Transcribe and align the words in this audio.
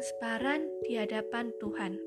transparan 0.00 0.64
di 0.88 0.96
hadapan 0.96 1.52
Tuhan. 1.60 2.00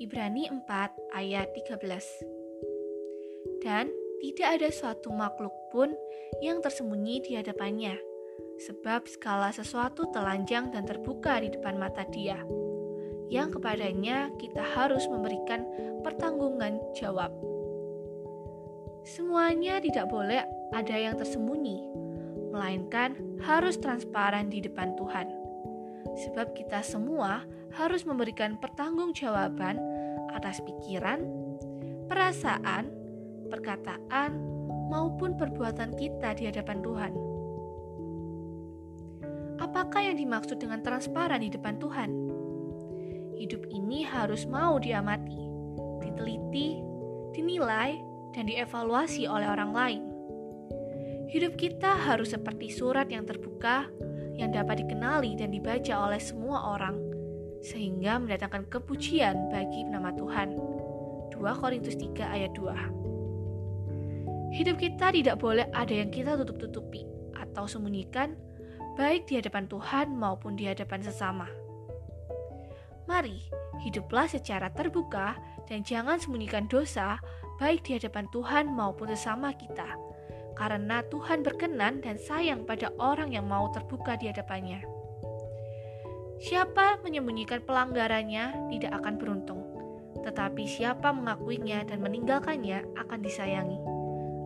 Ibrani 0.00 0.48
4 0.48 1.12
ayat 1.12 1.52
13. 1.52 3.60
Dan 3.60 3.92
tidak 4.24 4.48
ada 4.56 4.72
suatu 4.72 5.12
makhluk 5.12 5.52
pun 5.68 5.92
yang 6.40 6.64
tersembunyi 6.64 7.20
di 7.28 7.36
hadapannya, 7.36 7.92
sebab 8.64 9.04
segala 9.04 9.52
sesuatu 9.52 10.08
telanjang 10.16 10.72
dan 10.72 10.88
terbuka 10.88 11.36
di 11.44 11.52
depan 11.52 11.76
mata 11.76 12.08
Dia, 12.08 12.40
yang 13.28 13.52
kepadanya 13.52 14.32
kita 14.40 14.64
harus 14.64 15.04
memberikan 15.12 15.68
pertanggungan 16.00 16.80
jawab. 16.96 17.36
Semuanya 19.04 19.76
tidak 19.84 20.08
boleh 20.08 20.40
ada 20.72 20.96
yang 20.96 21.20
tersembunyi, 21.20 21.84
melainkan 22.48 23.12
harus 23.44 23.76
transparan 23.76 24.48
di 24.48 24.64
depan 24.64 24.96
Tuhan 24.96 25.47
sebab 26.16 26.56
kita 26.56 26.80
semua 26.80 27.44
harus 27.76 28.08
memberikan 28.08 28.56
pertanggungjawaban 28.56 29.76
atas 30.32 30.62
pikiran, 30.64 31.24
perasaan, 32.08 32.88
perkataan, 33.52 34.58
maupun 34.88 35.36
perbuatan 35.36 35.92
kita 35.94 36.32
di 36.32 36.48
hadapan 36.48 36.80
Tuhan. 36.80 37.12
Apakah 39.58 40.00
yang 40.00 40.16
dimaksud 40.16 40.56
dengan 40.56 40.80
transparan 40.80 41.44
di 41.44 41.52
depan 41.52 41.76
Tuhan? 41.76 42.10
Hidup 43.36 43.68
ini 43.68 44.02
harus 44.02 44.48
mau 44.48 44.80
diamati, 44.80 45.44
diteliti, 46.02 46.80
dinilai, 47.36 48.00
dan 48.32 48.48
dievaluasi 48.48 49.28
oleh 49.28 49.46
orang 49.46 49.70
lain. 49.74 50.02
Hidup 51.28 51.60
kita 51.60 51.92
harus 52.08 52.32
seperti 52.32 52.72
surat 52.72 53.12
yang 53.12 53.28
terbuka 53.28 53.84
yang 54.38 54.54
dapat 54.54 54.86
dikenali 54.86 55.34
dan 55.34 55.50
dibaca 55.50 56.06
oleh 56.06 56.22
semua 56.22 56.78
orang, 56.78 56.94
sehingga 57.60 58.22
mendatangkan 58.22 58.70
kepujian 58.70 59.50
bagi 59.50 59.82
nama 59.84 60.14
Tuhan. 60.14 60.54
2 61.34 61.60
Korintus 61.60 61.98
3 61.98 62.22
ayat 62.22 62.54
2 62.54 64.54
Hidup 64.54 64.80
kita 64.80 65.12
tidak 65.12 65.36
boleh 65.42 65.68
ada 65.76 65.92
yang 65.92 66.08
kita 66.08 66.40
tutup-tutupi 66.40 67.04
atau 67.36 67.68
sembunyikan, 67.68 68.32
baik 68.96 69.28
di 69.28 69.36
hadapan 69.36 69.68
Tuhan 69.68 70.16
maupun 70.16 70.56
di 70.56 70.70
hadapan 70.70 71.04
sesama. 71.04 71.44
Mari, 73.04 73.44
hiduplah 73.84 74.30
secara 74.30 74.72
terbuka 74.72 75.36
dan 75.68 75.84
jangan 75.84 76.16
sembunyikan 76.16 76.64
dosa, 76.70 77.20
baik 77.60 77.84
di 77.84 78.00
hadapan 78.00 78.24
Tuhan 78.32 78.72
maupun 78.72 79.12
sesama 79.12 79.52
kita 79.52 80.08
karena 80.58 81.06
Tuhan 81.06 81.46
berkenan 81.46 82.02
dan 82.02 82.18
sayang 82.18 82.66
pada 82.66 82.90
orang 82.98 83.30
yang 83.30 83.46
mau 83.46 83.70
terbuka 83.70 84.18
di 84.18 84.26
hadapannya. 84.26 84.82
Siapa 86.42 86.98
menyembunyikan 87.06 87.62
pelanggarannya 87.62 88.74
tidak 88.74 88.92
akan 89.02 89.14
beruntung, 89.22 89.62
tetapi 90.26 90.66
siapa 90.66 91.14
mengakuinya 91.14 91.86
dan 91.86 92.02
meninggalkannya 92.02 92.82
akan 92.98 93.22
disayangi. 93.22 93.78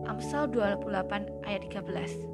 Amsal 0.05 0.53
28 0.53 1.47
ayat 1.47 1.63
13 1.69 2.33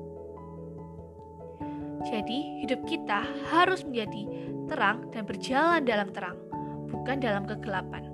Jadi 2.07 2.63
hidup 2.63 2.87
kita 2.87 3.27
harus 3.51 3.83
menjadi 3.83 4.23
terang 4.71 5.11
dan 5.11 5.27
berjalan 5.27 5.83
dalam 5.83 6.15
terang, 6.15 6.39
bukan 6.87 7.19
dalam 7.19 7.43
kegelapan. 7.43 8.07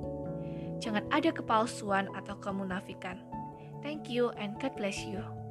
Jangan 0.81 1.05
ada 1.13 1.29
kepalsuan 1.29 2.09
atau 2.17 2.33
kemunafikan. 2.41 3.21
Thank 3.85 4.09
you 4.09 4.33
and 4.41 4.57
God 4.57 4.73
bless 4.75 5.05
you. 5.05 5.44